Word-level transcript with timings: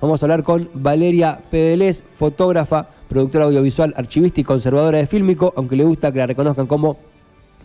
Vamos 0.00 0.22
a 0.22 0.26
hablar 0.26 0.42
con 0.42 0.68
Valeria 0.74 1.40
Pedelés, 1.50 2.04
fotógrafa, 2.16 2.88
productora 3.08 3.46
audiovisual, 3.46 3.94
archivista 3.96 4.40
y 4.40 4.44
conservadora 4.44 4.98
de 4.98 5.06
Fílmico, 5.06 5.54
aunque 5.56 5.76
le 5.76 5.84
gusta 5.84 6.12
que 6.12 6.18
la 6.18 6.26
reconozcan 6.26 6.66
como 6.66 6.98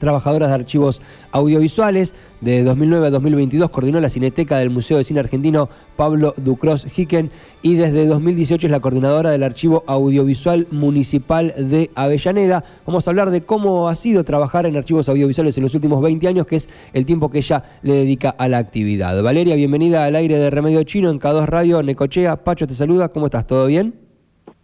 trabajadoras 0.02 0.50
de 0.50 0.56
archivos 0.56 1.02
audiovisuales. 1.32 2.14
De 2.42 2.64
2009 2.64 3.08
a 3.08 3.10
2022 3.12 3.70
coordinó 3.70 4.02
la 4.02 4.10
Cineteca 4.10 4.58
del 4.58 4.72
Museo 4.72 4.98
de 4.98 5.04
Cine 5.04 5.20
Argentino 5.20 5.70
Pablo 5.96 6.34
Ducros 6.38 6.88
Hicken 6.98 7.30
y 7.62 7.76
desde 7.76 8.08
2018 8.08 8.66
es 8.66 8.72
la 8.72 8.80
coordinadora 8.80 9.30
del 9.30 9.44
Archivo 9.44 9.84
Audiovisual 9.86 10.68
Municipal 10.72 11.54
de 11.56 11.92
Avellaneda. 11.94 12.64
Vamos 12.86 13.08
a 13.08 13.12
hablar 13.12 13.30
de 13.30 13.42
cómo 13.42 13.88
ha 13.88 13.96
sido 13.96 14.24
trabajar 14.24 14.66
en 14.66 14.76
archivos 14.76 15.08
audiovisuales 15.08 15.56
en 15.58 15.64
los 15.64 15.76
últimos 15.76 16.02
20 16.02 16.28
años, 16.28 16.48
que 16.48 16.56
es 16.56 16.68
el 16.94 17.06
tiempo 17.06 17.30
que 17.30 17.38
ella 17.38 17.64
le 17.84 17.94
dedica 17.94 18.32
a 18.32 18.48
la 18.48 18.58
actividad. 18.58 19.22
Valeria, 19.22 19.56
bienvenida 19.56 20.06
al 20.06 20.16
aire 20.16 20.40
de 20.40 20.50
Remedio 20.50 20.82
Chino 20.84 21.12
en 21.12 21.20
K2 21.20 21.46
Radio 21.46 21.84
Necochea. 21.84 22.44
Pacho 22.44 22.66
te 22.66 22.74
saluda, 22.74 23.10
¿cómo 23.10 23.28
estás? 23.28 23.46
¿Todo 23.46 23.68
bien? 23.68 23.94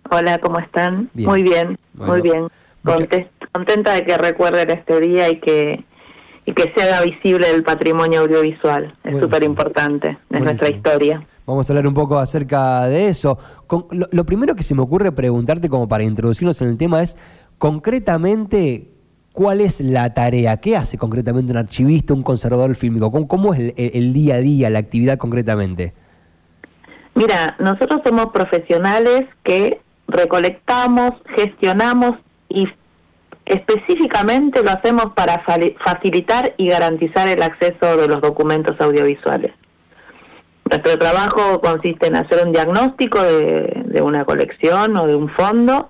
Hola, 0.09 0.39
¿cómo 0.39 0.57
están? 0.57 1.11
Muy 1.13 1.43
bien, 1.43 1.77
muy 1.93 2.21
bien 2.21 2.47
contenta 3.51 3.93
de 3.93 4.05
que 4.05 4.17
recuerden 4.17 4.69
este 4.71 4.99
día 4.99 5.29
y 5.29 5.39
que 5.39 5.83
y 6.47 6.53
que 6.53 6.71
se 6.73 6.81
haga 6.81 7.01
visible 7.01 7.51
el 7.51 7.61
patrimonio 7.63 8.21
audiovisual. 8.21 8.95
Es 9.03 9.19
súper 9.19 9.43
importante, 9.43 10.17
es 10.29 10.41
nuestra 10.41 10.69
historia. 10.69 11.27
Vamos 11.45 11.69
a 11.69 11.73
hablar 11.73 11.87
un 11.87 11.93
poco 11.93 12.17
acerca 12.17 12.87
de 12.87 13.09
eso. 13.09 13.37
lo, 13.91 14.25
primero 14.25 14.55
que 14.55 14.63
se 14.63 14.73
me 14.73 14.81
ocurre 14.81 15.11
preguntarte 15.11 15.67
como 15.67 15.89
para 15.89 16.05
introducirnos 16.05 16.61
en 16.61 16.69
el 16.69 16.77
tema 16.77 17.01
es, 17.01 17.17
concretamente, 17.57 18.91
¿cuál 19.33 19.59
es 19.59 19.81
la 19.81 20.13
tarea? 20.13 20.55
¿Qué 20.57 20.77
hace 20.77 20.97
concretamente 20.97 21.51
un 21.51 21.57
archivista, 21.57 22.13
un 22.13 22.23
conservador 22.23 22.75
fílmico? 22.75 23.11
¿Cómo, 23.27 23.53
es 23.53 23.73
el 23.75 24.13
día 24.13 24.35
a 24.35 24.39
día, 24.39 24.69
la 24.69 24.79
actividad 24.79 25.17
concretamente? 25.17 25.93
Mira, 27.13 27.57
nosotros 27.59 27.99
somos 28.05 28.27
profesionales 28.27 29.23
que 29.43 29.81
recolectamos, 30.07 31.11
gestionamos 31.35 32.13
y 32.47 32.67
específicamente 33.47 34.61
lo 34.63 34.71
hacemos 34.71 35.13
para 35.15 35.43
facilitar 35.83 36.53
y 36.57 36.67
garantizar 36.69 37.27
el 37.27 37.41
acceso 37.41 37.97
de 37.97 38.07
los 38.07 38.21
documentos 38.21 38.75
audiovisuales. 38.79 39.53
Nuestro 40.69 40.97
trabajo 40.97 41.61
consiste 41.61 42.07
en 42.07 42.17
hacer 42.17 42.45
un 42.45 42.51
diagnóstico 42.51 43.21
de, 43.23 44.01
una 44.01 44.25
colección 44.25 44.97
o 44.97 45.07
de 45.07 45.15
un 45.15 45.29
fondo. 45.29 45.89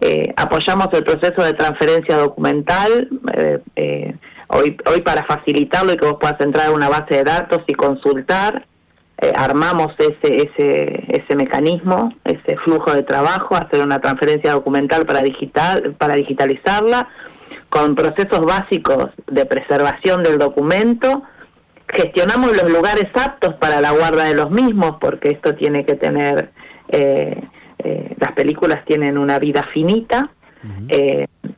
Eh, 0.00 0.32
apoyamos 0.36 0.88
el 0.92 1.02
proceso 1.04 1.42
de 1.42 1.52
transferencia 1.52 2.16
documental. 2.16 3.08
Eh, 3.34 3.60
eh, 3.74 4.14
hoy, 4.48 4.76
hoy 4.86 5.00
para 5.00 5.24
facilitarlo 5.24 5.92
y 5.92 5.96
que 5.96 6.06
vos 6.06 6.18
puedas 6.20 6.40
entrar 6.40 6.68
a 6.68 6.72
una 6.72 6.88
base 6.88 7.16
de 7.16 7.24
datos 7.24 7.62
y 7.66 7.74
consultar, 7.74 8.66
eh, 9.18 9.32
armamos 9.34 9.94
ese, 9.98 10.36
ese, 10.36 11.04
ese 11.08 11.36
mecanismo, 11.36 12.12
ese 12.24 12.56
flujo 12.58 12.92
de 12.92 13.02
trabajo, 13.02 13.56
hacer 13.56 13.80
una 13.82 13.98
transferencia 13.98 14.52
documental 14.52 15.06
para, 15.06 15.22
digital, 15.22 15.94
para 15.96 16.16
digitalizarla, 16.16 17.08
con 17.70 17.94
procesos 17.94 18.40
básicos 18.44 19.06
de 19.26 19.46
preservación 19.46 20.22
del 20.22 20.36
documento, 20.38 21.22
gestionamos 21.88 22.52
los 22.52 22.70
lugares 22.70 23.06
aptos 23.14 23.54
para 23.54 23.80
la 23.80 23.92
guarda 23.92 24.24
de 24.24 24.34
los 24.34 24.50
mismos, 24.50 24.96
porque 25.00 25.30
esto 25.30 25.54
tiene 25.54 25.86
que 25.86 25.94
tener, 25.94 26.50
eh, 26.88 27.42
eh, 27.78 28.14
las 28.18 28.32
películas 28.32 28.84
tienen 28.84 29.16
una 29.16 29.38
vida 29.38 29.66
finita, 29.72 30.30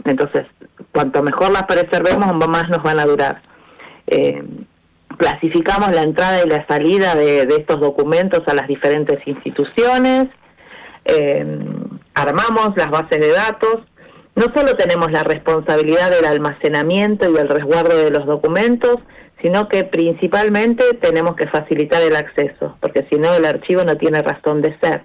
entonces 0.05 0.47
cuanto 0.93 1.23
mejor 1.23 1.51
las 1.51 1.65
preservemos, 1.65 2.35
más 2.49 2.69
nos 2.69 2.83
van 2.83 3.01
a 3.01 3.05
durar 3.05 3.43
clasificamos 5.19 5.91
la 5.93 6.03
entrada 6.03 6.43
y 6.45 6.49
la 6.49 6.67
salida 6.67 7.15
de, 7.15 7.43
estos 7.43 7.81
documentos 7.81 8.43
a 8.47 8.55
las 8.55 8.67
diferentes 8.67 9.19
instituciones, 9.27 10.29
eh, 11.05 11.45
armamos 12.15 12.71
las 12.77 12.91
bases 12.91 13.19
de 13.19 13.33
datos, 13.33 13.81
no 14.35 14.47
solo 14.55 14.77
tenemos 14.77 15.11
la 15.11 15.25
responsabilidad 15.25 16.11
del 16.11 16.25
almacenamiento 16.25 17.31
y 17.31 17.37
el 17.37 17.49
resguardo 17.49 17.97
de 17.97 18.11
los 18.11 18.25
documentos, 18.25 18.99
sino 19.43 19.69
que 19.69 19.85
principalmente 19.85 20.85
tenemos 21.01 21.37
que 21.37 21.49
facilitar 21.49 22.03
el 22.03 22.17
acceso, 22.17 22.77
porque 22.81 23.07
si 23.11 23.19
no 23.19 23.35
el 23.35 23.45
archivo 23.45 23.85
no 23.85 23.97
tiene 23.97 24.23
razón 24.23 24.63
de 24.63 24.79
ser. 24.79 25.05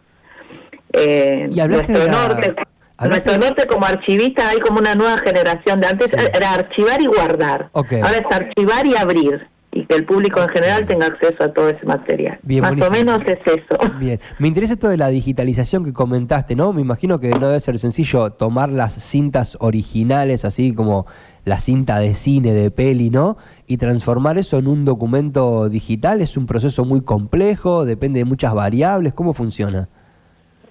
Eh, 0.94 1.50
nuestro, 1.50 2.08
norte, 2.08 2.56
nuestro 3.00 3.38
norte 3.40 3.66
como 3.66 3.88
archivista 3.88 4.50
hay 4.50 4.60
como 4.60 4.80
una 4.80 4.94
nueva 4.94 5.18
generación 5.18 5.82
de 5.82 5.88
antes 5.88 6.14
era 6.14 6.54
archivar 6.54 7.02
y 7.02 7.08
guardar, 7.08 7.68
ahora 7.74 8.18
es 8.18 8.36
archivar 8.38 8.86
y 8.86 8.96
abrir 8.96 9.53
y 9.74 9.86
que 9.86 9.96
el 9.96 10.06
público 10.06 10.42
en 10.42 10.50
general 10.50 10.86
tenga 10.86 11.08
acceso 11.08 11.44
a 11.44 11.52
todo 11.52 11.70
ese 11.70 11.86
material. 11.86 12.40
Más 12.44 12.88
o 12.88 12.92
menos 12.92 13.20
es 13.26 13.40
eso. 13.46 13.92
Bien, 14.00 14.20
me 14.40 14.48
interesa 14.48 14.74
esto 14.74 14.88
de 14.88 14.98
la 14.98 15.08
digitalización 15.08 15.84
que 15.84 15.94
comentaste, 15.94 16.56
¿no? 16.56 16.74
Me 16.74 16.82
imagino 16.82 17.20
que 17.20 17.30
no 17.30 17.48
debe 17.48 17.60
ser 17.60 17.78
sencillo 17.80 18.32
tomar 18.32 18.70
las 18.70 18.94
cintas 18.94 19.58
originales, 19.60 20.46
así 20.46 20.74
como 20.74 21.08
la 21.46 21.60
cinta 21.60 22.00
de 22.00 22.14
cine, 22.14 22.54
de 22.54 22.72
peli, 22.72 23.10
¿no? 23.10 23.38
Y 23.68 23.78
transformar 23.78 24.38
eso 24.38 24.58
en 24.60 24.68
un 24.68 24.86
documento 24.86 25.70
digital. 25.70 26.22
Es 26.22 26.38
un 26.38 26.46
proceso 26.46 26.86
muy 26.86 27.02
complejo, 27.02 27.86
depende 27.86 28.20
de 28.20 28.26
muchas 28.26 28.54
variables. 28.54 29.14
¿Cómo 29.14 29.34
funciona? 29.34 29.90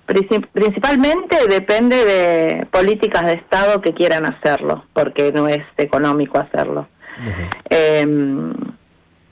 Principalmente 0.07 1.37
depende 1.49 1.97
de 1.97 2.67
políticas 2.67 3.25
de 3.25 3.35
Estado 3.35 3.81
que 3.81 3.95
quieran 3.95 4.27
hacerlo, 4.27 4.85
porque 4.93 5.33
no 5.33 5.49
es 5.49 5.65
económico 5.79 6.39
hacerlo. 6.39 6.89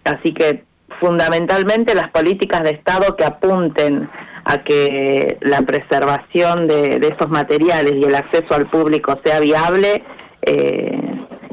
Así 0.05 0.33
que 0.33 0.65
fundamentalmente 1.01 1.95
las 1.95 2.11
políticas 2.11 2.63
de 2.63 2.71
Estado 2.71 3.17
que 3.17 3.25
apunten 3.25 4.09
a 4.45 4.59
que 4.59 5.39
la 5.41 5.63
preservación 5.63 6.67
de, 6.67 6.97
estos 7.03 7.29
materiales 7.31 7.93
y 7.95 8.05
el 8.05 8.15
acceso 8.15 8.55
al 8.55 8.69
público 8.69 9.19
sea 9.25 9.41
viable 9.41 10.03
eh, 10.43 11.01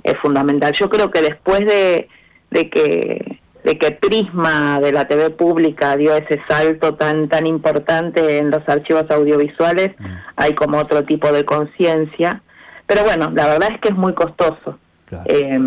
es 0.04 0.14
fundamental. 0.22 0.74
Yo 0.74 0.90
creo 0.90 1.12
que 1.12 1.22
después 1.22 1.60
de, 1.60 2.08
que 2.52 3.40
de 3.64 3.78
que 3.78 3.92
Prisma 3.92 4.80
de 4.80 4.94
la 4.94 5.06
TV 5.06 5.30
pública 5.32 5.98
dio 5.98 6.16
ese 6.16 6.42
salto 6.48 6.96
tan 6.96 7.28
tan 7.28 7.46
importante 7.46 8.38
en 8.38 8.50
los 8.50 8.68
archivos 8.68 9.06
audiovisuales, 9.10 9.92
mm. 10.00 10.06
hay 10.38 10.54
como 10.54 10.78
otro 10.78 11.04
tipo 11.04 11.32
de 11.32 11.44
conciencia. 11.44 12.42
Pero 12.86 13.04
bueno, 13.04 13.32
la 13.36 13.48
verdad 13.48 13.70
es 13.74 13.82
que 13.82 13.90
es 13.90 13.96
muy 13.96 14.14
costoso. 14.14 14.80
Eh, 15.26 15.60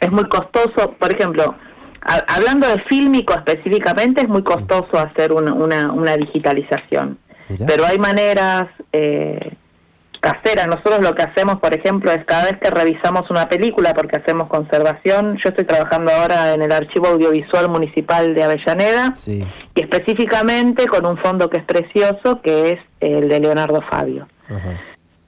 es 0.00 0.10
muy 0.10 0.28
costoso, 0.28 0.94
por 0.98 1.12
ejemplo, 1.12 1.54
hablando 2.04 2.66
de 2.68 2.82
fílmico 2.84 3.34
específicamente, 3.34 4.22
es 4.22 4.28
muy 4.28 4.42
costoso 4.42 4.98
hacer 4.98 5.32
una, 5.32 5.92
una, 5.92 6.16
digitalización. 6.16 7.18
Pero 7.66 7.84
hay 7.84 7.98
maneras 7.98 8.64
eh, 8.92 9.56
caseras. 10.22 10.68
Nosotros 10.68 11.00
lo 11.02 11.14
que 11.14 11.22
hacemos, 11.22 11.56
por 11.56 11.74
ejemplo, 11.74 12.10
es 12.12 12.24
cada 12.24 12.44
vez 12.44 12.58
que 12.62 12.70
revisamos 12.70 13.28
una 13.30 13.48
película, 13.48 13.92
porque 13.92 14.16
hacemos 14.16 14.48
conservación, 14.48 15.36
yo 15.42 15.50
estoy 15.50 15.64
trabajando 15.64 16.12
ahora 16.12 16.54
en 16.54 16.62
el 16.62 16.72
Archivo 16.72 17.08
Audiovisual 17.08 17.68
Municipal 17.68 18.34
de 18.34 18.44
Avellaneda, 18.44 19.14
y 19.26 19.44
específicamente 19.74 20.86
con 20.86 21.06
un 21.06 21.18
fondo 21.18 21.50
que 21.50 21.58
es 21.58 21.64
precioso, 21.64 22.40
que 22.40 22.70
es 22.70 22.80
el 23.00 23.28
de 23.28 23.40
Leonardo 23.40 23.82
Fabio, 23.90 24.28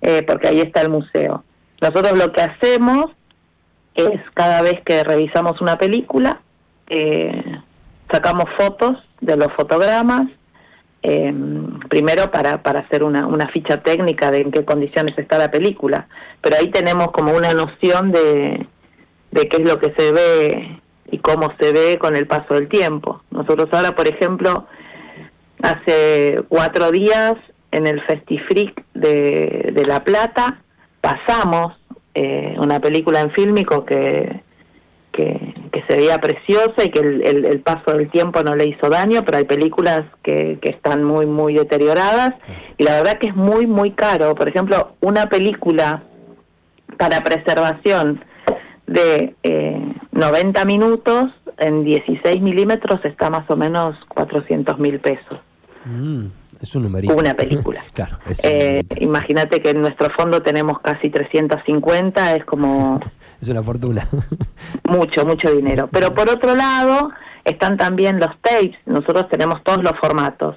eh, 0.01 0.23
porque 0.23 0.49
ahí 0.49 0.61
está 0.61 0.81
el 0.81 0.91
museo. 0.91 1.45
Nosotros 1.81 2.17
lo 2.17 2.33
que 2.33 2.43
hacemos 2.43 3.07
es 3.95 4.21
cada 4.34 4.63
vez 4.63 4.81
que 4.84 5.03
revisamos 5.03 5.61
una 5.61 5.77
película, 5.77 6.41
eh, 6.89 7.61
sacamos 8.11 8.45
fotos 8.59 8.99
de 9.21 9.37
los 9.37 9.53
fotogramas, 9.55 10.28
eh, 11.03 11.34
primero 11.89 12.31
para, 12.31 12.62
para 12.62 12.81
hacer 12.81 13.03
una, 13.03 13.27
una 13.27 13.49
ficha 13.49 13.83
técnica 13.83 14.31
de 14.31 14.41
en 14.41 14.50
qué 14.50 14.65
condiciones 14.65 15.17
está 15.19 15.39
la 15.39 15.50
película, 15.50 16.09
pero 16.41 16.56
ahí 16.56 16.71
tenemos 16.71 17.09
como 17.09 17.34
una 17.34 17.53
noción 17.53 18.11
de, 18.12 18.67
de 19.31 19.49
qué 19.49 19.62
es 19.62 19.65
lo 19.65 19.78
que 19.78 19.93
se 19.97 20.12
ve 20.12 20.81
y 21.11 21.19
cómo 21.19 21.53
se 21.61 21.72
ve 21.72 21.99
con 21.99 22.17
el 22.17 22.27
paso 22.27 22.55
del 22.55 22.69
tiempo. 22.69 23.22
Nosotros 23.31 23.69
ahora, 23.72 23.95
por 23.95 24.09
ejemplo, 24.09 24.66
hace 25.62 26.43
cuatro 26.49 26.91
días 26.91 27.34
en 27.71 27.86
el 27.86 28.01
Festifreak 28.03 28.84
de, 28.95 29.72
de 29.75 29.86
La 29.86 30.04
Plata 30.04 30.63
pasamos 31.01 31.75
eh, 32.15 32.54
una 32.59 32.81
película 32.81 33.21
en 33.21 33.31
fílmico 33.33 33.84
que, 33.84 34.41
que, 35.13 35.54
se 35.88 35.97
veía 35.97 36.18
preciosa 36.18 36.84
y 36.84 36.91
que 36.91 37.00
el, 37.00 37.60
paso 37.60 37.97
del 37.97 38.10
tiempo 38.10 38.42
no 38.42 38.54
le 38.54 38.66
hizo 38.66 38.88
daño, 38.88 39.24
pero 39.24 39.38
hay 39.38 39.44
películas 39.44 40.03
que, 40.22 40.59
que 40.60 40.71
están 40.71 41.03
muy, 41.03 41.26
muy 41.26 41.54
deterioradas 41.54 42.34
y 42.78 42.84
la 42.84 42.97
verdad 42.97 43.18
que 43.18 43.28
es 43.28 43.36
muy, 43.36 43.66
muy 43.66 43.92
caro. 43.92 44.34
Por 44.34 44.48
ejemplo, 44.48 44.94
una 45.00 45.26
película 45.26 46.03
para 46.98 47.21
preservación 47.21 48.24
de 48.86 49.34
eh, 49.42 49.94
90 50.12 50.65
minutos 50.65 51.26
en 51.59 51.84
16 51.84 52.41
milímetros 52.42 53.04
está 53.04 53.30
más 53.30 53.48
o 53.50 53.56
menos 53.56 53.97
400 54.09 54.78
mil 54.78 55.00
pesos. 55.00 55.38
Mm, 55.84 56.26
es 56.65 56.75
un 56.75 56.83
numerito. 56.84 57.15
Una 57.15 57.34
película. 57.34 57.83
claro, 57.93 58.19
eh, 58.43 58.83
Imagínate 59.01 59.61
que 59.61 59.71
en 59.71 59.81
nuestro 59.81 60.09
fondo 60.16 60.43
tenemos 60.43 60.81
casi 60.81 61.11
350, 61.11 62.37
es 62.37 62.45
como... 62.45 63.01
es 63.41 63.49
una 63.49 63.63
fortuna. 63.63 64.07
mucho, 64.89 65.25
mucho 65.25 65.51
dinero. 65.51 65.89
Pero 65.93 66.15
por 66.15 66.28
otro 66.28 66.55
lado, 66.55 67.11
están 67.45 67.77
también 67.77 68.19
los 68.19 68.31
tapes. 68.41 68.77
Nosotros 68.87 69.28
tenemos 69.28 69.63
todos 69.63 69.83
los 69.83 69.93
formatos. 70.01 70.57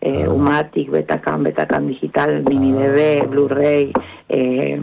eh, 0.00 0.26
Umatic, 0.28 0.90
Betacam, 0.90 1.42
Betacam 1.44 1.86
Digital, 1.88 2.42
Mini 2.48 2.72
DV, 2.72 3.28
Blu-ray, 3.28 3.92
eh, 4.28 4.80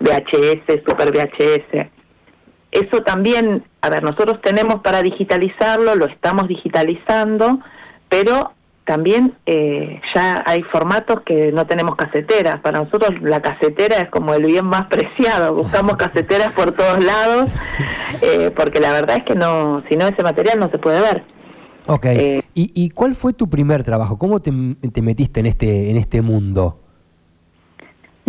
VHS, 0.00 0.82
Super 0.86 1.12
VHS. 1.12 1.90
Eso 2.70 3.02
también, 3.02 3.64
a 3.80 3.88
ver, 3.88 4.02
nosotros 4.02 4.40
tenemos 4.42 4.82
para 4.82 5.02
digitalizarlo, 5.02 5.94
lo 5.94 6.06
estamos 6.06 6.48
digitalizando, 6.48 7.60
pero 8.10 8.52
también 8.88 9.34
eh, 9.44 10.00
ya 10.14 10.42
hay 10.46 10.62
formatos 10.62 11.20
que 11.20 11.52
no 11.52 11.66
tenemos 11.66 11.94
caseteras. 11.94 12.58
Para 12.60 12.80
nosotros 12.80 13.20
la 13.20 13.42
casetera 13.42 13.96
es 13.96 14.08
como 14.08 14.32
el 14.32 14.46
bien 14.46 14.64
más 14.64 14.86
preciado. 14.86 15.54
Buscamos 15.54 15.96
caseteras 15.98 16.52
por 16.52 16.72
todos 16.72 17.04
lados, 17.04 17.50
eh, 18.22 18.50
porque 18.56 18.80
la 18.80 18.92
verdad 18.92 19.18
es 19.18 19.24
que 19.24 19.34
no, 19.34 19.84
si 19.90 19.96
no 19.96 20.06
ese 20.08 20.22
material 20.22 20.58
no 20.58 20.70
se 20.70 20.78
puede 20.78 21.02
ver. 21.02 21.22
Ok. 21.86 22.06
Eh, 22.06 22.42
¿Y, 22.54 22.72
¿Y, 22.74 22.88
cuál 22.88 23.14
fue 23.14 23.34
tu 23.34 23.50
primer 23.50 23.82
trabajo? 23.82 24.18
¿Cómo 24.18 24.40
te, 24.40 24.50
te, 24.90 25.02
metiste 25.02 25.40
en 25.40 25.46
este, 25.46 25.90
en 25.90 25.98
este 25.98 26.22
mundo? 26.22 26.80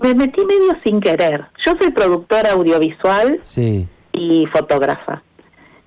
Me 0.04 0.14
metí 0.14 0.46
medio 0.46 0.78
sin 0.84 1.00
querer. 1.00 1.46
Yo 1.66 1.72
soy 1.80 1.92
productora 1.92 2.52
audiovisual 2.52 3.40
sí. 3.44 3.88
y 4.12 4.46
fotógrafa. 4.48 5.24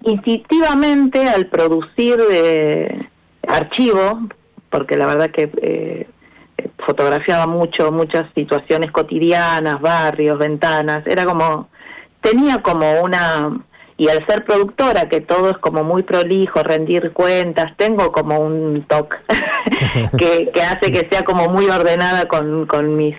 Instintivamente, 0.00 1.28
al 1.28 1.46
producir 1.48 2.18
eh, 2.30 3.06
archivo, 3.46 4.28
porque 4.72 4.96
la 4.96 5.06
verdad 5.06 5.30
que 5.30 5.50
eh, 5.62 6.08
fotografiaba 6.84 7.46
mucho, 7.46 7.92
muchas 7.92 8.24
situaciones 8.34 8.90
cotidianas, 8.90 9.80
barrios, 9.80 10.38
ventanas, 10.38 11.06
era 11.06 11.24
como, 11.24 11.68
tenía 12.22 12.62
como 12.62 13.02
una, 13.02 13.64
y 13.96 14.08
al 14.08 14.26
ser 14.26 14.44
productora, 14.44 15.08
que 15.08 15.20
todo 15.20 15.50
es 15.50 15.58
como 15.58 15.84
muy 15.84 16.02
prolijo, 16.02 16.62
rendir 16.62 17.12
cuentas, 17.12 17.76
tengo 17.76 18.10
como 18.10 18.38
un 18.38 18.84
toque 18.88 19.18
que, 20.18 20.50
que, 20.52 20.62
hace 20.62 20.90
que 20.90 21.06
sea 21.10 21.22
como 21.22 21.48
muy 21.48 21.68
ordenada 21.68 22.26
con, 22.26 22.66
con 22.66 22.96
mis 22.96 23.14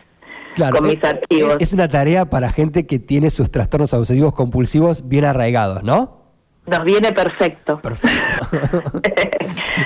Claro, 0.55 0.77
con 0.77 0.87
mis 0.87 0.97
es, 0.97 1.03
archivos. 1.03 1.57
es 1.59 1.73
una 1.73 1.87
tarea 1.87 2.29
para 2.29 2.51
gente 2.51 2.85
que 2.85 2.99
tiene 2.99 3.31
sus 3.31 3.49
trastornos 3.49 3.91
obsesivos 3.93 4.33
compulsivos 4.33 5.07
bien 5.07 5.25
arraigados, 5.25 5.83
¿no? 5.83 6.22
Nos 6.65 6.83
viene 6.83 7.11
perfecto. 7.11 7.79
Perfecto. 7.81 8.91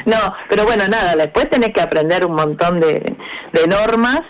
no, 0.06 0.18
pero 0.50 0.66
bueno, 0.66 0.88
nada, 0.88 1.16
después 1.16 1.50
tenés 1.50 1.74
que 1.74 1.82
aprender 1.82 2.26
un 2.26 2.36
montón 2.36 2.80
de, 2.80 3.16
de, 3.52 3.68
normas, 3.68 4.22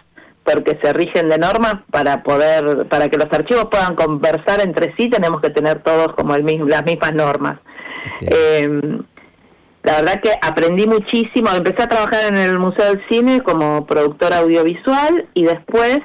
porque 0.43 0.79
se 0.81 0.93
rigen 0.93 1.27
de 1.27 1.37
normas 1.37 1.75
para 1.91 2.23
poder, 2.23 2.87
para 2.87 3.09
que 3.09 3.17
los 3.17 3.27
archivos 3.31 3.65
puedan 3.65 3.95
conversar 3.95 4.61
entre 4.61 4.95
sí, 4.95 5.09
tenemos 5.09 5.41
que 5.41 5.49
tener 5.49 5.83
todos 5.83 6.13
como 6.15 6.35
el 6.35 6.43
mismo, 6.43 6.67
las 6.67 6.85
mismas 6.85 7.13
normas. 7.13 7.59
Okay. 8.15 8.29
Eh, 8.31 8.99
la 9.87 10.01
verdad 10.01 10.21
que 10.21 10.31
aprendí 10.41 10.85
muchísimo, 10.85 11.49
empecé 11.49 11.83
a 11.83 11.87
trabajar 11.87 12.25
en 12.27 12.35
el 12.35 12.59
Museo 12.59 12.93
del 12.93 13.07
Cine 13.09 13.41
como 13.41 13.85
productora 13.85 14.39
audiovisual 14.39 15.29
y 15.33 15.45
después 15.45 16.01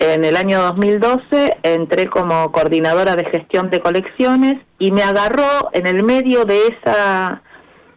en 0.00 0.24
el 0.24 0.36
año 0.36 0.62
2012 0.62 1.58
entré 1.62 2.06
como 2.08 2.50
coordinadora 2.52 3.16
de 3.16 3.26
gestión 3.26 3.68
de 3.70 3.80
colecciones 3.80 4.56
y 4.78 4.92
me 4.92 5.02
agarró 5.02 5.68
en 5.72 5.86
el 5.86 6.02
medio 6.02 6.44
de 6.46 6.68
esa 6.68 7.42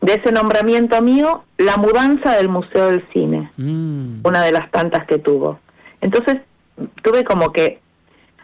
de 0.01 0.15
ese 0.15 0.33
nombramiento 0.33 1.01
mío 1.01 1.45
la 1.57 1.77
mudanza 1.77 2.35
del 2.35 2.49
Museo 2.49 2.87
del 2.87 3.07
Cine, 3.13 3.49
mm. 3.55 4.19
una 4.25 4.41
de 4.43 4.51
las 4.51 4.69
tantas 4.69 5.07
que 5.07 5.17
tuvo. 5.17 5.61
Entonces 6.01 6.41
tuve 7.01 7.23
como 7.23 7.53
que 7.53 7.79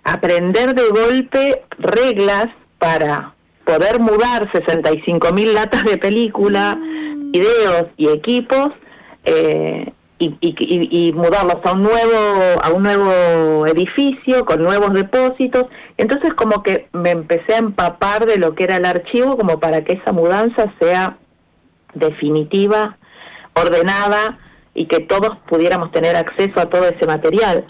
aprender 0.06 0.74
de 0.74 0.88
golpe 0.88 1.64
reglas 1.80 2.48
para 2.78 3.34
poder 3.66 4.00
mudar 4.00 4.50
65 4.54 5.34
mil 5.34 5.54
latas 5.54 5.84
de 5.84 5.98
película, 5.98 6.78
mm. 6.78 7.32
videos 7.32 7.88
y 7.98 8.08
equipos 8.08 8.70
eh, 9.26 9.92
y, 10.20 10.36
y, 10.42 11.08
y, 11.08 11.14
mudarlos 11.14 11.58
a 11.64 11.72
un 11.72 11.84
nuevo 11.84 12.62
a 12.62 12.70
un 12.72 12.84
nuevo 12.84 13.66
edificio 13.66 14.46
con 14.46 14.62
nuevos 14.62 14.94
depósitos. 14.94 15.66
Entonces 15.98 16.34
como 16.34 16.62
que 16.62 16.90
me 16.92 17.12
empecé 17.12 17.56
a 17.56 17.60
empapar 17.60 18.26
de 18.26 18.38
lo 18.38 18.54
que 18.54 18.66
era 18.66 18.78
el 18.78 18.86
archivo 18.86 19.38
como 19.38 19.60
para 19.60 19.84
que 19.84 19.94
esa 19.94 20.12
mudanza 20.12 20.74
sea 20.80 21.18
definitiva 21.94 22.98
ordenada 23.54 24.38
y 24.74 24.86
que 24.88 25.00
todos 25.00 25.38
pudiéramos 25.48 25.92
tener 25.92 26.16
acceso 26.16 26.60
a 26.60 26.70
todo 26.70 26.86
ese 26.86 27.08
material 27.08 27.66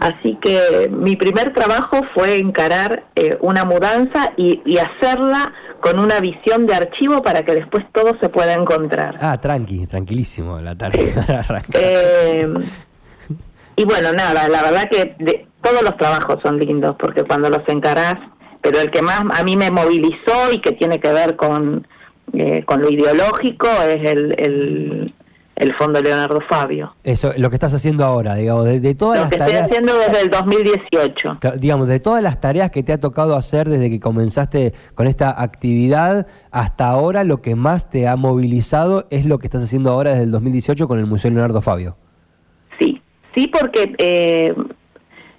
así 0.00 0.38
que 0.42 0.90
mi 0.90 1.16
primer 1.16 1.52
trabajo 1.52 2.00
fue 2.14 2.38
encarar 2.38 3.04
eh, 3.14 3.36
una 3.40 3.64
mudanza 3.64 4.32
y, 4.36 4.62
y 4.64 4.78
hacerla 4.78 5.52
con 5.80 5.98
una 5.98 6.20
visión 6.20 6.66
de 6.66 6.74
archivo 6.74 7.22
para 7.22 7.42
que 7.44 7.54
después 7.54 7.84
todo 7.92 8.16
se 8.20 8.28
pueda 8.28 8.54
encontrar. 8.54 9.16
Ah, 9.20 9.38
tranqui, 9.40 9.86
tranquilísimo 9.86 10.60
la 10.60 10.74
tarea. 10.74 11.44
eh, 11.74 12.52
y 13.76 13.84
bueno, 13.84 14.12
nada, 14.12 14.48
la 14.48 14.62
verdad 14.62 14.84
que 14.90 15.14
de, 15.18 15.46
todos 15.62 15.82
los 15.82 15.96
trabajos 15.96 16.38
son 16.42 16.58
lindos 16.58 16.96
porque 16.98 17.24
cuando 17.24 17.50
los 17.50 17.62
encarás, 17.68 18.14
pero 18.62 18.80
el 18.80 18.90
que 18.90 19.02
más 19.02 19.20
a 19.32 19.42
mí 19.44 19.56
me 19.56 19.70
movilizó 19.70 20.52
y 20.52 20.60
que 20.60 20.72
tiene 20.72 20.98
que 20.98 21.12
ver 21.12 21.36
con, 21.36 21.86
eh, 22.32 22.64
con 22.64 22.80
lo 22.80 22.90
ideológico 22.90 23.68
es 23.86 24.10
el, 24.10 24.34
el, 24.38 25.14
el 25.56 25.74
Fondo 25.74 26.00
Leonardo 26.00 26.40
Fabio. 26.48 26.94
Eso, 27.02 27.32
lo 27.38 27.48
que 27.48 27.56
estás 27.56 27.72
haciendo 27.72 28.04
ahora, 28.04 28.34
digamos, 28.34 28.66
de, 28.66 28.78
de 28.78 28.94
todas 28.94 29.16
lo 29.16 29.22
las 29.22 29.30
que 29.30 29.38
tareas. 29.38 29.62
estoy 29.62 29.78
haciendo 29.78 29.98
desde 29.98 30.20
el 30.20 30.30
2018. 30.30 31.38
Digamos, 31.58 31.88
de 31.88 31.98
todas 31.98 32.22
las 32.22 32.40
tareas 32.40 32.70
que 32.70 32.82
te 32.82 32.92
ha 32.92 33.00
tocado 33.00 33.34
hacer 33.36 33.68
desde 33.68 33.88
que 33.88 33.98
comenzaste 33.98 34.74
con 34.94 35.06
esta 35.06 35.42
actividad 35.42 36.26
hasta 36.50 36.88
ahora, 36.88 37.24
lo 37.24 37.40
que 37.40 37.54
más 37.54 37.88
te 37.88 38.06
ha 38.06 38.16
movilizado 38.16 39.06
es 39.10 39.24
lo 39.24 39.38
que 39.38 39.46
estás 39.46 39.62
haciendo 39.62 39.90
ahora 39.90 40.10
desde 40.10 40.24
el 40.24 40.30
2018 40.30 40.86
con 40.86 40.98
el 40.98 41.06
Museo 41.06 41.30
Leonardo 41.30 41.62
Fabio. 41.62 41.96
Sí, 42.78 43.00
sí, 43.34 43.48
porque 43.48 43.94
eh, 43.96 44.54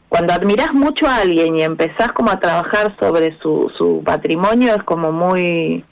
cuando 0.10 0.34
admirás 0.34 0.74
mucho 0.74 1.06
a 1.06 1.18
alguien 1.18 1.58
y 1.58 1.62
empezás 1.62 2.10
como 2.16 2.32
a 2.32 2.40
trabajar 2.40 2.96
sobre 3.00 3.38
su, 3.40 3.72
su 3.78 4.02
patrimonio, 4.04 4.74
es 4.74 4.84
como 4.84 5.12
muy 5.12 5.86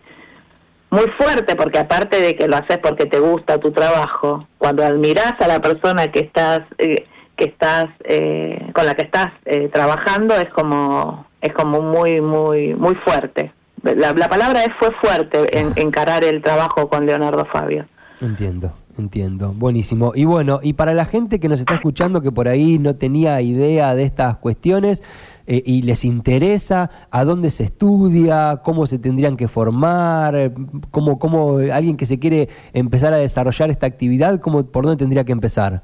muy 0.89 1.05
fuerte 1.17 1.55
porque 1.55 1.79
aparte 1.79 2.21
de 2.21 2.35
que 2.35 2.47
lo 2.47 2.55
haces 2.55 2.77
porque 2.77 3.05
te 3.05 3.19
gusta 3.19 3.59
tu 3.59 3.71
trabajo, 3.71 4.47
cuando 4.57 4.83
admiras 4.83 5.33
a 5.39 5.47
la 5.47 5.59
persona 5.59 6.11
que 6.11 6.19
estás 6.19 6.61
eh, 6.77 7.05
que 7.35 7.45
estás 7.45 7.87
eh, 8.05 8.71
con 8.73 8.85
la 8.85 8.93
que 8.93 9.03
estás 9.03 9.27
eh, 9.45 9.69
trabajando 9.73 10.35
es 10.35 10.49
como 10.51 11.25
es 11.41 11.53
como 11.53 11.81
muy 11.81 12.21
muy 12.21 12.73
muy 12.73 12.95
fuerte. 12.95 13.51
La, 13.83 14.13
la 14.13 14.29
palabra 14.29 14.63
es 14.63 14.73
fue 14.79 14.89
fuerte 15.01 15.57
en, 15.57 15.73
encarar 15.75 16.23
el 16.23 16.41
trabajo 16.41 16.89
con 16.89 17.05
Leonardo 17.05 17.45
Fabio. 17.51 17.85
Entiendo. 18.21 18.73
Entiendo, 18.97 19.51
buenísimo. 19.53 20.13
Y 20.15 20.23
bueno, 20.23 20.61
y 20.63 20.71
para 20.71 20.93
la 20.93 21.03
gente 21.03 21.41
que 21.41 21.49
nos 21.49 21.59
está 21.59 21.73
escuchando 21.73 22.21
que 22.21 22.31
por 22.31 22.47
ahí 22.47 22.79
no 22.79 22.95
tenía 22.95 23.41
idea 23.41 23.93
de 23.93 24.03
estas 24.03 24.37
cuestiones 24.37 25.03
eh, 25.47 25.61
y 25.65 25.81
les 25.83 26.05
interesa 26.05 26.89
a 27.11 27.23
dónde 27.23 27.49
se 27.49 27.63
estudia, 27.63 28.61
cómo 28.63 28.85
se 28.85 28.99
tendrían 28.99 29.37
que 29.37 29.47
formar, 29.47 30.53
cómo, 30.91 31.19
cómo 31.19 31.57
alguien 31.71 31.97
que 31.97 32.05
se 32.05 32.19
quiere 32.19 32.49
empezar 32.73 33.13
a 33.13 33.17
desarrollar 33.17 33.69
esta 33.69 33.85
actividad, 33.85 34.39
cómo, 34.39 34.65
¿por 34.65 34.85
dónde 34.85 34.97
tendría 34.97 35.23
que 35.23 35.31
empezar? 35.31 35.83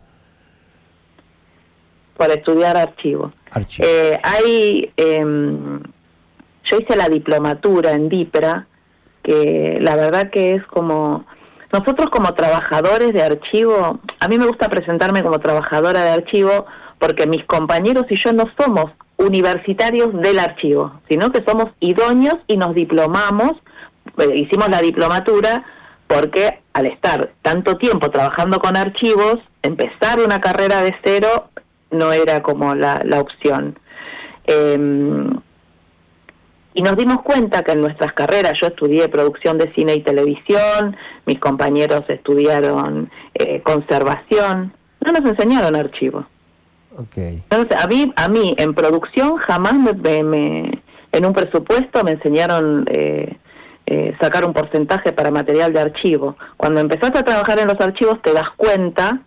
Por 2.18 2.30
estudiar 2.32 2.77
archivo. 2.77 3.32
archivo. 3.51 3.88
Eh, 3.88 4.20
hay, 4.24 4.91
eh, 4.98 5.20
yo 6.63 6.77
hice 6.77 6.96
la 6.96 7.10
diplomatura 7.10 7.91
en 7.91 8.10
DIPRA, 8.10 8.68
que 9.24 9.77
la 9.82 9.96
verdad 9.96 10.32
que 10.32 10.56
es 10.56 10.65
como 10.65 11.25
nosotros 11.72 12.10
como 12.10 12.34
trabajadores 12.34 13.13
de 13.13 13.24
archivo, 13.24 14.00
a 14.20 14.27
mí 14.27 14.38
me 14.38 14.46
gusta 14.46 14.68
presentarme 14.70 15.24
como 15.24 15.39
trabajadora 15.39 16.03
de 16.03 16.12
archivo 16.12 16.65
porque 17.00 17.25
mis 17.27 17.46
compañeros 17.46 18.06
y 18.10 18.18
yo 18.22 18.34
no 18.34 18.46
somos 18.60 18.91
universitarios 19.22 20.13
del 20.22 20.40
archivo, 20.40 21.00
sino 21.10 21.32
que 21.32 21.44
somos 21.48 21.68
idóneos 21.80 22.38
y 22.48 22.58
nos 22.58 22.75
diplomamos, 22.75 23.54
eh, 24.18 24.34
hicimos 24.36 24.70
la 24.70 24.82
diplomatura 24.82 25.63
porque 26.08 26.60
al 26.74 26.88
estar 26.88 27.32
tanto 27.42 27.78
tiempo 27.78 28.10
trabajando 28.10 28.60
con 28.60 28.75
archivos, 28.75 29.38
empezar 29.62 30.20
una 30.20 30.42
carrera 30.42 30.82
de 30.82 30.96
cero 31.04 31.50
no 31.90 32.12
era 32.12 32.42
como 32.42 32.75
la, 32.75 33.01
la 33.06 33.20
opción. 33.20 33.78
Eh, 34.46 35.30
y 36.74 36.82
nos 36.82 36.96
dimos 36.96 37.22
cuenta 37.22 37.63
que 37.63 37.74
en 37.74 37.82
nuestras 37.82 38.13
carreras, 38.13 38.54
yo 38.60 38.68
estudié 38.68 39.10
producción 39.10 39.58
de 39.58 39.74
cine 39.74 39.96
y 39.96 40.04
televisión, 40.04 40.96
mis 41.25 41.40
compañeros 41.40 42.04
estudiaron 42.08 43.12
eh, 43.34 43.62
conservación, 43.62 44.74
no 45.06 45.12
nos 45.12 45.30
enseñaron 45.30 45.75
archivo. 45.75 46.25
Okay. 46.98 47.43
Entonces, 47.50 47.77
a 47.81 47.88
mí, 47.88 48.12
a 48.15 48.27
mí 48.27 48.53
en 48.57 48.74
producción 48.74 49.38
jamás 49.38 49.74
me, 49.74 49.93
me, 49.93 50.24
me 50.24 50.81
en 51.12 51.25
un 51.25 51.33
presupuesto 51.33 52.03
me 52.03 52.12
enseñaron 52.12 52.86
eh, 52.89 53.38
eh, 53.86 54.15
sacar 54.21 54.45
un 54.45 54.53
porcentaje 54.53 55.12
para 55.12 55.31
material 55.31 55.74
de 55.74 55.81
archivo. 55.81 56.38
Cuando 56.57 56.79
empezaste 56.79 57.19
a 57.19 57.24
trabajar 57.24 57.60
en 57.60 57.67
los 57.67 57.79
archivos 57.79 58.21
te 58.21 58.33
das 58.33 58.50
cuenta 58.55 59.21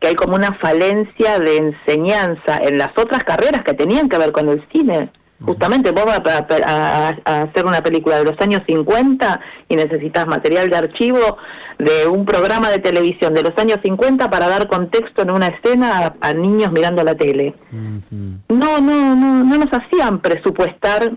que 0.00 0.08
hay 0.08 0.14
como 0.14 0.36
una 0.36 0.52
falencia 0.54 1.38
de 1.38 1.56
enseñanza 1.56 2.58
en 2.60 2.78
las 2.78 2.90
otras 2.96 3.24
carreras 3.24 3.64
que 3.64 3.74
tenían 3.74 4.08
que 4.08 4.18
ver 4.18 4.32
con 4.32 4.48
el 4.48 4.64
cine 4.72 5.10
Justamente 5.40 5.92
vos 5.92 6.04
vas 6.04 6.20
a, 6.64 7.08
hacer 7.24 7.64
una 7.64 7.80
película 7.80 8.18
de 8.18 8.24
los 8.24 8.40
años 8.40 8.60
50 8.66 9.40
y 9.68 9.76
necesitas 9.76 10.26
material 10.26 10.68
de 10.68 10.76
archivo 10.76 11.38
de 11.78 12.08
un 12.08 12.24
programa 12.24 12.70
de 12.70 12.80
televisión 12.80 13.34
de 13.34 13.42
los 13.42 13.56
años 13.56 13.78
50 13.82 14.28
para 14.30 14.48
dar 14.48 14.66
contexto 14.66 15.22
en 15.22 15.30
una 15.30 15.46
escena 15.46 16.14
a, 16.20 16.34
niños 16.34 16.72
mirando 16.72 17.04
la 17.04 17.14
tele. 17.14 17.54
No, 17.70 18.80
no, 18.80 19.14
no, 19.14 19.44
no 19.44 19.58
nos 19.58 19.68
hacían 19.72 20.18
presupuestar 20.18 21.12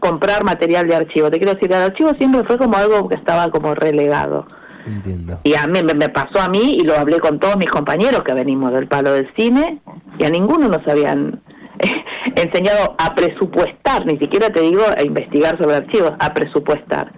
comprar 0.00 0.44
material 0.44 0.88
de 0.88 0.96
archivo. 0.96 1.30
Te 1.30 1.38
quiero 1.38 1.54
decir, 1.54 1.70
el 1.72 1.82
archivo 1.82 2.12
siempre 2.18 2.44
fue 2.44 2.58
como 2.58 2.76
algo 2.76 3.08
que 3.08 3.16
estaba 3.16 3.50
como 3.50 3.74
relegado. 3.74 4.46
Entiendo. 4.86 5.40
Y 5.42 5.54
a 5.54 5.66
mí 5.66 5.80
me, 5.82 6.08
pasó 6.08 6.40
a 6.40 6.48
mí 6.48 6.76
y 6.78 6.84
lo 6.84 6.96
hablé 6.96 7.18
con 7.18 7.40
todos 7.40 7.56
mis 7.56 7.68
compañeros 7.68 8.22
que 8.22 8.32
venimos 8.32 8.72
del 8.72 8.86
palo 8.86 9.12
del 9.12 9.28
cine 9.34 9.80
y 10.18 10.24
a 10.24 10.30
ninguno 10.30 10.68
nos 10.68 10.86
habían 10.86 11.40
enseñado 12.36 12.94
a 12.98 13.14
presupuestar, 13.14 14.06
ni 14.06 14.18
siquiera 14.18 14.50
te 14.50 14.60
digo 14.60 14.82
a 14.96 15.02
investigar 15.02 15.58
sobre 15.58 15.76
archivos, 15.76 16.12
a 16.18 16.32
presupuestar. 16.32 17.12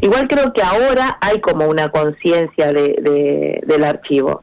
Igual 0.00 0.26
creo 0.26 0.52
que 0.52 0.62
ahora 0.62 1.18
hay 1.20 1.40
como 1.40 1.68
una 1.68 1.88
conciencia 1.88 2.72
de, 2.72 3.60
del 3.64 3.84
archivo. 3.84 4.42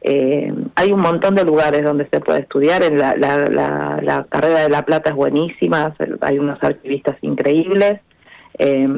Eh, 0.00 0.52
hay 0.74 0.92
un 0.92 1.00
montón 1.00 1.34
de 1.34 1.44
lugares 1.44 1.82
donde 1.82 2.08
se 2.10 2.20
puede 2.20 2.40
estudiar, 2.40 2.82
en 2.82 2.98
la, 2.98 3.14
la, 3.16 4.26
carrera 4.28 4.60
de 4.60 4.68
La 4.68 4.82
Plata 4.82 5.10
es 5.10 5.16
buenísima, 5.16 5.94
hay 6.20 6.38
unos 6.38 6.62
archivistas 6.62 7.16
increíbles, 7.22 8.00
eh, 8.58 8.88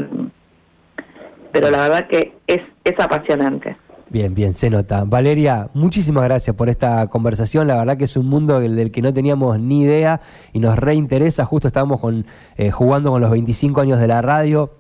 pero 1.53 1.71
la 1.71 1.79
verdad 1.79 2.07
que 2.09 2.35
es, 2.47 2.61
es 2.85 3.01
apasionante. 3.01 3.77
Bien, 4.09 4.35
bien, 4.35 4.55
se 4.55 4.71
nota. 4.71 5.03
Valeria, 5.05 5.69
muchísimas 5.75 6.23
gracias 6.23 6.55
por 6.55 6.69
esta 6.69 7.09
conversación. 7.09 7.67
La 7.67 7.77
verdad 7.77 7.97
que 7.97 8.05
es 8.05 8.17
un 8.17 8.27
mundo 8.27 8.61
del, 8.61 8.93
que 8.93 9.03
no 9.03 9.13
teníamos 9.13 9.59
ni 9.59 9.81
idea 9.81 10.21
y 10.53 10.61
nos 10.61 10.79
reinteresa. 10.79 11.45
Justo 11.45 11.67
estábamos 11.67 11.99
con, 11.99 12.25
eh, 12.57 12.71
jugando 12.71 13.11
con 13.11 13.21
los 13.21 13.33
25 13.33 13.81
años 13.81 13.99
de 13.99 14.07
la 14.07 14.23
radio. 14.23 14.71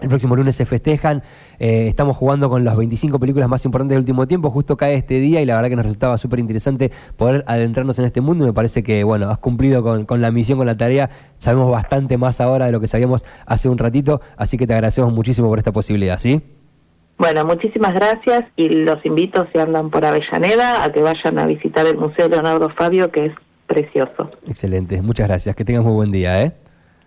El 0.00 0.08
próximo 0.08 0.36
lunes 0.36 0.54
se 0.54 0.66
festejan. 0.66 1.24
Eh, 1.58 1.88
estamos 1.88 2.16
jugando 2.16 2.48
con 2.48 2.64
las 2.64 2.76
25 2.76 3.18
películas 3.18 3.48
más 3.48 3.64
importantes 3.64 3.96
del 3.96 4.02
último 4.02 4.28
tiempo. 4.28 4.50
Justo 4.50 4.76
cae 4.76 4.94
este 4.94 5.18
día 5.18 5.42
y 5.42 5.46
la 5.46 5.56
verdad 5.56 5.68
que 5.68 5.76
nos 5.76 5.84
resultaba 5.84 6.16
súper 6.16 6.38
interesante 6.38 6.92
poder 7.16 7.42
adentrarnos 7.48 7.98
en 7.98 8.04
este 8.04 8.20
mundo. 8.20 8.46
Me 8.46 8.52
parece 8.52 8.84
que, 8.84 9.02
bueno, 9.02 9.30
has 9.30 9.38
cumplido 9.38 9.82
con, 9.82 10.06
con, 10.06 10.20
la 10.20 10.30
misión, 10.30 10.58
con 10.58 10.68
la 10.68 10.76
tarea. 10.76 11.10
Sabemos 11.38 11.72
bastante 11.72 12.18
más 12.18 12.40
ahora 12.40 12.66
de 12.66 12.72
lo 12.72 12.78
que 12.80 12.86
sabíamos 12.86 13.24
hace 13.46 13.68
un 13.68 13.78
ratito. 13.78 14.20
Así 14.36 14.56
que 14.56 14.68
te 14.68 14.74
agradecemos 14.74 15.12
muchísimo 15.12 15.48
por 15.48 15.58
esta 15.58 15.72
posibilidad, 15.72 16.18
¿sí? 16.18 16.59
Bueno, 17.20 17.44
muchísimas 17.44 17.92
gracias 17.92 18.44
y 18.56 18.70
los 18.70 19.04
invito, 19.04 19.46
si 19.52 19.58
andan 19.60 19.90
por 19.90 20.06
Avellaneda, 20.06 20.82
a 20.82 20.90
que 20.90 21.02
vayan 21.02 21.38
a 21.38 21.44
visitar 21.44 21.86
el 21.86 21.98
Museo 21.98 22.30
Leonardo 22.30 22.70
Fabio, 22.70 23.12
que 23.12 23.26
es 23.26 23.32
precioso. 23.66 24.30
Excelente, 24.46 25.02
muchas 25.02 25.28
gracias. 25.28 25.54
Que 25.54 25.62
tengas 25.62 25.84
muy 25.84 25.92
buen 25.92 26.10
día, 26.10 26.42
¿eh? 26.42 26.52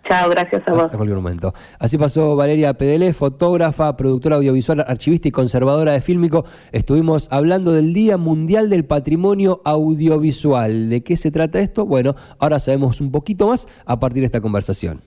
Chao, 0.08 0.30
gracias 0.30 0.62
a 0.68 0.72
vos. 0.72 0.84
Hasta 0.84 0.96
cualquier 0.98 1.16
momento. 1.16 1.52
Así 1.80 1.98
pasó 1.98 2.36
Valeria 2.36 2.74
Pedele, 2.74 3.12
fotógrafa, 3.12 3.96
productora 3.96 4.36
audiovisual, 4.36 4.84
archivista 4.86 5.26
y 5.26 5.32
conservadora 5.32 5.90
de 5.90 6.00
Fílmico. 6.00 6.44
Estuvimos 6.70 7.26
hablando 7.32 7.72
del 7.72 7.92
Día 7.92 8.16
Mundial 8.16 8.70
del 8.70 8.84
Patrimonio 8.84 9.62
Audiovisual. 9.64 10.90
¿De 10.90 11.02
qué 11.02 11.16
se 11.16 11.32
trata 11.32 11.58
esto? 11.58 11.86
Bueno, 11.86 12.14
ahora 12.38 12.60
sabemos 12.60 13.00
un 13.00 13.10
poquito 13.10 13.48
más 13.48 13.66
a 13.84 13.98
partir 13.98 14.20
de 14.20 14.26
esta 14.26 14.40
conversación. 14.40 15.02